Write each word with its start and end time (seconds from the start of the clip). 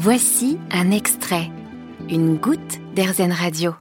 Voici 0.00 0.58
un 0.70 0.92
extrait, 0.92 1.50
une 2.08 2.36
goutte 2.36 2.78
d'Airzen 2.94 3.32
Radio. 3.32 3.74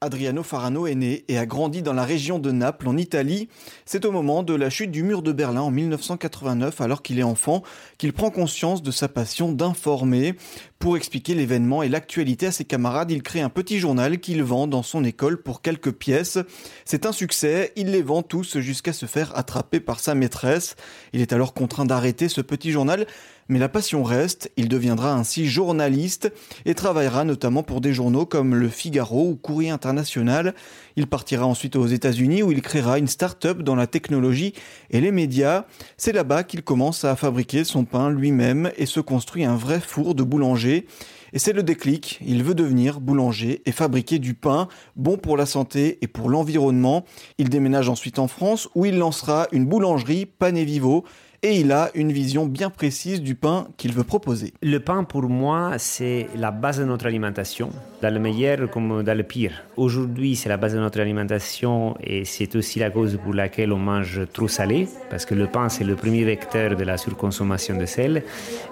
Adriano 0.00 0.44
Farano 0.44 0.86
est 0.86 0.94
né 0.94 1.24
et 1.26 1.36
a 1.36 1.46
grandi 1.46 1.82
dans 1.82 1.94
la 1.94 2.04
région 2.04 2.38
de 2.38 2.52
Naples, 2.52 2.86
en 2.86 2.96
Italie. 2.96 3.48
C'est 3.84 4.04
au 4.04 4.12
moment 4.12 4.44
de 4.44 4.54
la 4.54 4.70
chute 4.70 4.92
du 4.92 5.02
mur 5.02 5.20
de 5.20 5.32
Berlin 5.32 5.62
en 5.62 5.72
1989, 5.72 6.80
alors 6.80 7.02
qu'il 7.02 7.18
est 7.18 7.24
enfant, 7.24 7.64
qu'il 7.98 8.12
prend 8.12 8.30
conscience 8.30 8.84
de 8.84 8.92
sa 8.92 9.08
passion 9.08 9.50
d'informer. 9.50 10.34
Pour 10.78 10.96
expliquer 10.96 11.34
l'événement 11.34 11.82
et 11.82 11.88
l'actualité 11.88 12.46
à 12.46 12.52
ses 12.52 12.66
camarades, 12.66 13.10
il 13.10 13.24
crée 13.24 13.40
un 13.40 13.48
petit 13.48 13.80
journal 13.80 14.20
qu'il 14.20 14.44
vend 14.44 14.68
dans 14.68 14.82
son 14.84 15.02
école 15.02 15.42
pour 15.42 15.60
quelques 15.60 15.92
pièces. 15.92 16.38
C'est 16.84 17.04
un 17.04 17.12
succès, 17.12 17.72
il 17.74 17.90
les 17.90 18.02
vend 18.02 18.22
tous 18.22 18.58
jusqu'à 18.58 18.92
se 18.92 19.06
faire 19.06 19.36
attraper 19.36 19.80
par 19.80 19.98
sa 19.98 20.14
maîtresse. 20.14 20.76
Il 21.12 21.20
est 21.20 21.32
alors 21.32 21.52
contraint 21.52 21.86
d'arrêter 21.86 22.28
ce 22.28 22.42
petit 22.42 22.70
journal, 22.70 23.06
mais 23.48 23.58
la 23.58 23.68
passion 23.68 24.02
reste, 24.02 24.50
il 24.56 24.68
deviendra 24.68 25.14
ainsi 25.14 25.46
journaliste 25.46 26.32
et 26.64 26.74
travaillera 26.74 27.24
notamment 27.24 27.62
pour 27.62 27.80
des 27.80 27.92
journaux 27.92 28.24
comme 28.26 28.54
Le 28.54 28.68
Figaro 28.68 29.28
ou 29.28 29.36
Courrier 29.36 29.70
International. 29.70 30.54
Il 30.96 31.06
partira 31.06 31.46
ensuite 31.46 31.76
aux 31.76 31.86
États-Unis 31.86 32.42
où 32.42 32.52
il 32.52 32.62
créera 32.62 32.98
une 32.98 33.08
start-up 33.08 33.62
dans 33.62 33.74
la 33.74 33.86
technologie 33.86 34.54
et 34.90 35.00
les 35.00 35.12
médias. 35.12 35.66
C'est 35.96 36.12
là-bas 36.12 36.44
qu'il 36.44 36.62
commence 36.62 37.04
à 37.04 37.16
fabriquer 37.16 37.64
son 37.64 37.84
pain 37.84 38.10
lui-même 38.10 38.70
et 38.76 38.86
se 38.86 39.00
construit 39.00 39.44
un 39.44 39.56
vrai 39.56 39.80
four 39.80 40.14
de 40.14 40.22
boulanger. 40.22 40.86
Et 41.34 41.40
c'est 41.40 41.52
le 41.52 41.64
déclic, 41.64 42.20
il 42.24 42.44
veut 42.44 42.54
devenir 42.54 43.00
boulanger 43.00 43.60
et 43.66 43.72
fabriquer 43.72 44.20
du 44.20 44.34
pain 44.34 44.68
bon 44.94 45.16
pour 45.16 45.36
la 45.36 45.46
santé 45.46 45.98
et 46.00 46.06
pour 46.06 46.30
l'environnement. 46.30 47.04
Il 47.38 47.48
déménage 47.48 47.88
ensuite 47.88 48.20
en 48.20 48.28
France 48.28 48.68
où 48.76 48.86
il 48.86 48.98
lancera 48.98 49.48
une 49.50 49.66
boulangerie 49.66 50.26
Pané 50.26 50.64
Vivo 50.64 51.04
et 51.44 51.60
il 51.60 51.72
a 51.72 51.90
une 51.94 52.10
vision 52.10 52.46
bien 52.46 52.70
précise 52.70 53.20
du 53.20 53.34
pain 53.34 53.68
qu'il 53.76 53.92
veut 53.92 54.02
proposer. 54.02 54.54
Le 54.62 54.80
pain, 54.80 55.04
pour 55.04 55.24
moi, 55.24 55.72
c'est 55.76 56.26
la 56.36 56.50
base 56.50 56.78
de 56.78 56.86
notre 56.86 57.04
alimentation, 57.04 57.68
dans 58.00 58.12
le 58.12 58.18
meilleur 58.18 58.70
comme 58.70 59.02
dans 59.02 59.14
le 59.14 59.22
pire. 59.24 59.52
Aujourd'hui, 59.76 60.36
c'est 60.36 60.48
la 60.48 60.56
base 60.56 60.72
de 60.72 60.78
notre 60.78 60.98
alimentation 60.98 61.96
et 62.02 62.24
c'est 62.24 62.56
aussi 62.56 62.78
la 62.78 62.88
cause 62.88 63.18
pour 63.22 63.34
laquelle 63.34 63.74
on 63.74 63.78
mange 63.78 64.22
trop 64.32 64.48
salé, 64.48 64.88
parce 65.10 65.26
que 65.26 65.34
le 65.34 65.46
pain, 65.46 65.68
c'est 65.68 65.84
le 65.84 65.96
premier 65.96 66.24
vecteur 66.24 66.76
de 66.76 66.82
la 66.82 66.96
surconsommation 66.96 67.76
de 67.76 67.84
sel. 67.84 68.22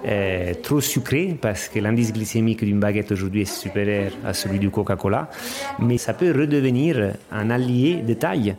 Euh, 0.06 0.54
trop 0.62 0.80
sucré, 0.80 1.36
parce 1.38 1.68
que 1.68 1.78
l'indice 1.78 2.10
glycémique 2.10 2.64
d'une 2.64 2.80
baguette 2.80 3.12
aujourd'hui 3.12 3.42
est 3.42 3.54
supérieur 3.54 4.12
à 4.24 4.32
celui 4.32 4.58
du 4.58 4.70
Coca-Cola. 4.70 5.28
Mais 5.78 5.98
ça 5.98 6.14
peut 6.14 6.32
redevenir 6.32 7.12
un 7.30 7.50
allié 7.50 7.96
de 7.96 8.14
taille 8.14 8.56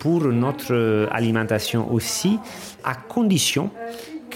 pour 0.00 0.24
notre 0.24 1.08
alimentation 1.12 1.92
aussi, 1.92 2.38
à 2.82 2.94
condition 2.94 3.70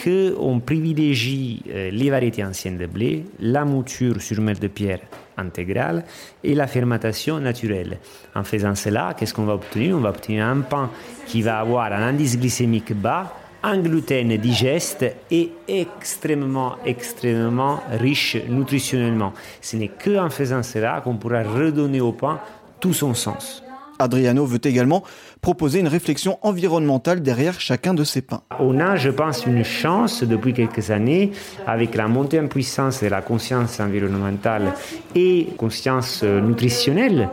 qu'on 0.02 0.60
privilégie 0.60 1.62
euh, 1.68 1.90
les 1.90 2.10
variétés 2.10 2.44
anciennes 2.44 2.76
de 2.78 2.86
blé, 2.86 3.24
la 3.40 3.64
mouture 3.64 4.20
sur 4.20 4.40
mètre 4.40 4.60
de 4.60 4.68
pierre 4.68 5.00
intégrale 5.36 6.04
et 6.42 6.54
la 6.54 6.66
fermentation 6.66 7.40
naturelle. 7.40 7.98
En 8.34 8.44
faisant 8.44 8.74
cela, 8.74 9.14
qu'est-ce 9.16 9.32
qu'on 9.32 9.44
va 9.44 9.54
obtenir? 9.54 9.96
On 9.96 10.00
va 10.00 10.10
obtenir 10.10 10.44
un 10.46 10.60
pain 10.60 10.90
qui 11.26 11.42
va 11.42 11.60
avoir 11.60 11.92
un 11.92 12.02
indice 12.02 12.38
glycémique 12.38 12.92
bas, 12.92 13.32
un 13.62 13.78
gluten 13.78 14.36
digeste 14.36 15.06
et 15.30 15.52
extrêmement, 15.66 16.76
extrêmement 16.84 17.80
riche 17.92 18.36
nutritionnellement. 18.48 19.32
Ce 19.62 19.76
n'est 19.76 19.88
qu'en 19.88 20.28
faisant 20.28 20.62
cela 20.62 21.00
qu'on 21.02 21.16
pourra 21.16 21.42
redonner 21.42 22.02
au 22.02 22.12
pain 22.12 22.40
tout 22.78 22.92
son 22.92 23.14
sens. 23.14 23.62
Adriano 23.98 24.44
veut 24.44 24.60
également 24.64 25.02
proposer 25.40 25.80
une 25.80 25.88
réflexion 25.88 26.38
environnementale 26.42 27.22
derrière 27.22 27.60
chacun 27.60 27.94
de 27.94 28.04
ses 28.04 28.22
pains. 28.22 28.42
On 28.58 28.78
a, 28.80 28.96
je 28.96 29.10
pense, 29.10 29.46
une 29.46 29.64
chance 29.64 30.22
depuis 30.24 30.52
quelques 30.52 30.90
années, 30.90 31.32
avec 31.66 31.94
la 31.94 32.08
montée 32.08 32.40
en 32.40 32.46
puissance 32.46 33.02
de 33.02 33.08
la 33.08 33.22
conscience 33.22 33.80
environnementale 33.80 34.74
et 35.14 35.48
conscience 35.56 36.22
nutritionnelle, 36.22 37.28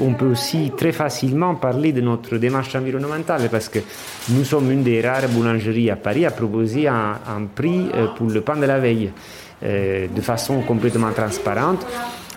on 0.00 0.14
peut 0.14 0.26
aussi 0.26 0.72
très 0.76 0.92
facilement 0.92 1.54
parler 1.54 1.92
de 1.92 2.00
notre 2.00 2.36
démarche 2.36 2.74
environnementale 2.74 3.48
parce 3.50 3.68
que 3.68 3.80
nous 4.30 4.44
sommes 4.44 4.70
une 4.70 4.82
des 4.82 5.00
rares 5.00 5.28
boulangeries 5.28 5.90
à 5.90 5.96
Paris 5.96 6.26
à 6.26 6.30
proposer 6.30 6.86
un, 6.86 7.16
prix 7.54 7.88
euh, 7.94 8.08
pour 8.16 8.28
le 8.28 8.40
pain 8.40 8.56
de 8.56 8.66
la 8.66 8.78
veille 8.78 9.10
euh, 9.62 10.06
de 10.14 10.20
façon 10.20 10.60
complètement 10.62 11.12
transparente. 11.12 11.86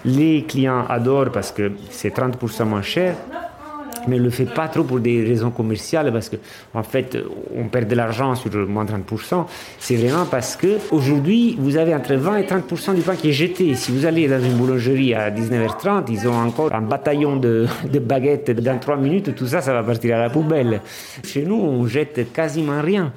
Les 0.05 0.43
clients 0.43 0.85
adorent 0.87 1.31
parce 1.31 1.51
que 1.51 1.71
c'est 1.89 2.15
30% 2.15 2.65
moins 2.65 2.81
cher 2.81 3.15
mais 4.07 4.17
ne 4.17 4.23
le 4.23 4.29
fait 4.29 4.45
pas 4.45 4.67
trop 4.67 4.83
pour 4.83 4.99
des 4.99 5.23
raisons 5.23 5.51
commerciales 5.51 6.11
parce 6.11 6.29
que 6.29 6.37
en 6.73 6.83
fait 6.83 7.17
on 7.55 7.67
perd 7.67 7.87
de 7.87 7.95
l'argent 7.95 8.35
sur 8.35 8.51
moins 8.67 8.85
30%. 8.85 9.45
C'est 9.79 9.95
vraiment 9.95 10.25
parce 10.25 10.55
que 10.55 10.77
aujourd'hui 10.91 11.55
vous 11.59 11.77
avez 11.77 11.93
entre 11.95 12.15
20 12.15 12.37
et 12.37 12.43
30% 12.43 12.95
du 12.95 13.01
pain 13.01 13.15
qui 13.15 13.29
est 13.29 13.33
jeté. 13.33 13.75
Si 13.75 13.91
vous 13.91 14.05
allez 14.05 14.27
dans 14.27 14.41
une 14.43 14.53
boulangerie 14.53 15.13
à 15.13 15.31
19h30, 15.31 16.05
ils 16.09 16.27
ont 16.27 16.35
encore 16.35 16.73
un 16.73 16.81
bataillon 16.81 17.37
de, 17.37 17.67
de 17.91 17.99
baguettes 17.99 18.51
dans 18.51 18.77
3 18.77 18.97
minutes, 18.97 19.35
tout 19.35 19.47
ça, 19.47 19.61
ça 19.61 19.73
va 19.73 19.83
partir 19.83 20.15
à 20.15 20.19
la 20.19 20.29
poubelle. 20.29 20.81
Chez 21.23 21.43
nous, 21.43 21.55
on 21.55 21.85
jette 21.87 22.31
quasiment 22.33 22.81
rien. 22.81 23.13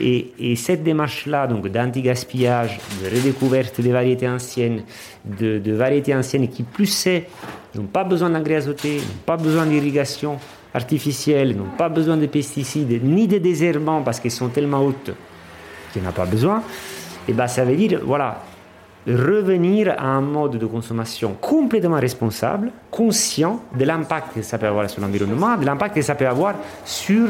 Et, 0.00 0.32
et 0.38 0.56
cette 0.56 0.82
démarche-là, 0.82 1.46
donc 1.46 1.68
d'anti-gaspillage, 1.68 2.78
de 3.02 3.14
redécouverte 3.16 3.80
des 3.80 3.92
variétés 3.92 4.28
anciennes, 4.28 4.82
de, 5.24 5.58
de 5.58 5.72
variétés 5.72 6.14
anciennes 6.14 6.48
qui 6.48 6.62
plus 6.62 6.86
c'est 6.86 7.26
n'ont 7.74 7.84
pas 7.84 8.04
besoin 8.04 8.30
d'engrais 8.30 8.56
azotés, 8.56 8.96
n'ont 8.96 9.24
pas 9.26 9.36
besoin 9.36 9.66
d'irrigation 9.66 10.38
artificielle, 10.74 11.56
n'ont 11.56 11.76
pas 11.76 11.88
besoin 11.88 12.16
de 12.16 12.26
pesticides, 12.26 13.02
ni 13.02 13.26
de 13.26 13.38
désherbants 13.38 14.02
parce 14.02 14.20
qu'ils 14.20 14.30
sont 14.30 14.48
tellement 14.48 14.80
hautes 14.80 15.12
qu'il 15.92 16.02
n'y 16.02 16.08
en 16.08 16.10
a 16.10 16.14
pas 16.14 16.26
besoin, 16.26 16.58
et 16.58 17.30
eh 17.30 17.32
ben 17.32 17.46
ça 17.46 17.64
veut 17.64 17.76
dire, 17.76 18.00
voilà, 18.04 18.42
revenir 19.06 19.94
à 19.96 20.06
un 20.06 20.20
mode 20.20 20.58
de 20.58 20.66
consommation 20.66 21.36
complètement 21.40 21.98
responsable, 21.98 22.70
conscient 22.90 23.62
de 23.78 23.84
l'impact 23.84 24.34
que 24.34 24.42
ça 24.42 24.58
peut 24.58 24.66
avoir 24.66 24.88
sur 24.90 25.00
l'environnement, 25.00 25.56
de 25.56 25.64
l'impact 25.64 25.94
que 25.94 26.02
ça 26.02 26.14
peut 26.14 26.26
avoir 26.26 26.54
sur 26.84 27.28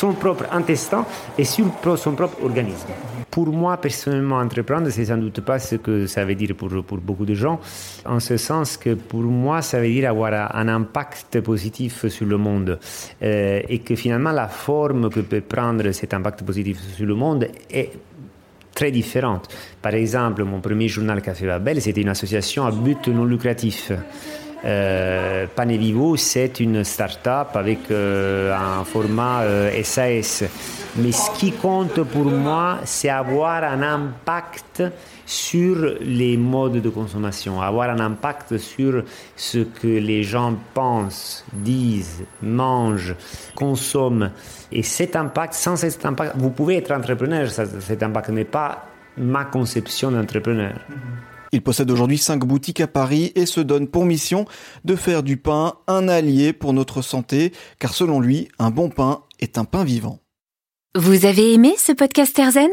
son 0.00 0.14
propre 0.14 0.46
intestin 0.50 1.04
et 1.36 1.44
sur 1.44 1.66
son 1.96 2.12
propre 2.12 2.42
organisme. 2.42 2.88
Pour 3.30 3.48
moi, 3.48 3.76
personnellement, 3.76 4.38
entreprendre, 4.38 4.88
c'est 4.88 5.04
sans 5.04 5.18
doute 5.18 5.40
pas 5.42 5.58
ce 5.58 5.76
que 5.76 6.06
ça 6.06 6.24
veut 6.24 6.34
dire 6.34 6.54
pour, 6.56 6.70
pour 6.84 6.98
beaucoup 6.98 7.26
de 7.26 7.34
gens, 7.34 7.60
en 8.06 8.18
ce 8.18 8.36
sens 8.38 8.78
que 8.78 8.94
pour 8.94 9.20
moi, 9.20 9.60
ça 9.60 9.78
veut 9.78 9.88
dire 9.88 10.08
avoir 10.08 10.56
un 10.56 10.68
impact 10.68 11.40
positif 11.42 12.08
sur 12.08 12.26
le 12.26 12.38
monde 12.38 12.78
euh, 13.22 13.60
et 13.68 13.80
que 13.80 13.94
finalement, 13.94 14.32
la 14.32 14.48
forme 14.48 15.10
que 15.10 15.20
peut 15.20 15.42
prendre 15.42 15.92
cet 15.92 16.14
impact 16.14 16.42
positif 16.44 16.78
sur 16.96 17.06
le 17.06 17.14
monde 17.14 17.48
est 17.70 17.92
très 18.74 18.90
différente. 18.90 19.48
Par 19.82 19.94
exemple, 19.94 20.44
mon 20.44 20.60
premier 20.60 20.88
journal 20.88 21.20
Café 21.20 21.46
Babel, 21.46 21.82
c'était 21.82 22.00
une 22.00 22.08
association 22.08 22.64
à 22.64 22.70
but 22.70 23.06
non 23.08 23.26
lucratif. 23.26 23.92
Euh, 24.64 25.46
Panevivo, 25.54 26.16
c'est 26.16 26.60
une 26.60 26.84
start-up 26.84 27.48
avec 27.54 27.90
euh, 27.90 28.54
un 28.54 28.84
format 28.84 29.42
SAS. 29.82 30.42
Euh, 30.42 30.46
Mais 30.96 31.12
ce 31.12 31.30
qui 31.38 31.52
compte 31.52 32.02
pour 32.02 32.26
moi, 32.26 32.78
c'est 32.84 33.08
avoir 33.08 33.64
un 33.64 33.82
impact 33.82 34.82
sur 35.24 35.94
les 36.00 36.36
modes 36.36 36.82
de 36.82 36.88
consommation, 36.90 37.62
avoir 37.62 37.90
un 37.90 38.00
impact 38.00 38.58
sur 38.58 39.04
ce 39.36 39.58
que 39.58 39.86
les 39.86 40.24
gens 40.24 40.56
pensent, 40.74 41.44
disent, 41.52 42.24
mangent, 42.42 43.14
consomment. 43.54 44.32
Et 44.72 44.82
cet 44.82 45.14
impact, 45.14 45.54
sans 45.54 45.76
cet 45.76 46.04
impact, 46.04 46.34
vous 46.36 46.50
pouvez 46.50 46.78
être 46.78 46.90
entrepreneur, 46.90 47.48
cet 47.48 48.02
impact 48.02 48.30
n'est 48.30 48.44
pas 48.44 48.86
ma 49.16 49.44
conception 49.44 50.10
d'entrepreneur. 50.10 50.74
Il 51.52 51.62
possède 51.62 51.90
aujourd'hui 51.90 52.18
cinq 52.18 52.44
boutiques 52.44 52.80
à 52.80 52.86
Paris 52.86 53.32
et 53.34 53.46
se 53.46 53.60
donne 53.60 53.88
pour 53.88 54.04
mission 54.04 54.46
de 54.84 54.96
faire 54.96 55.22
du 55.22 55.36
pain 55.36 55.74
un 55.86 56.08
allié 56.08 56.52
pour 56.52 56.72
notre 56.72 57.02
santé, 57.02 57.52
car 57.78 57.94
selon 57.94 58.20
lui, 58.20 58.48
un 58.58 58.70
bon 58.70 58.88
pain 58.88 59.22
est 59.40 59.58
un 59.58 59.64
pain 59.64 59.84
vivant. 59.84 60.20
Vous 60.96 61.24
avez 61.24 61.52
aimé 61.52 61.74
ce 61.78 61.92
podcast 61.92 62.38
Erzen 62.38 62.70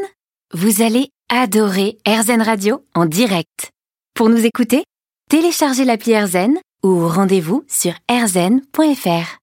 Vous 0.52 0.82
allez 0.82 1.10
adorer 1.28 1.98
Erzen 2.04 2.42
Radio 2.42 2.82
en 2.94 3.06
direct. 3.06 3.70
Pour 4.14 4.28
nous 4.28 4.44
écouter, 4.44 4.82
téléchargez 5.30 5.84
l'appli 5.84 6.12
Erzen 6.12 6.58
ou 6.82 7.06
rendez-vous 7.06 7.64
sur 7.68 7.92
erzen.fr. 8.08 9.36